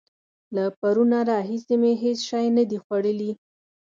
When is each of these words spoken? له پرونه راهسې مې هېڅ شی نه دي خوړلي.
له 0.55 0.63
پرونه 0.79 1.17
راهسې 1.29 1.75
مې 1.81 1.91
هېڅ 2.03 2.19
شی 2.29 2.45
نه 2.57 2.63
دي 2.69 2.77
خوړلي. 2.83 3.31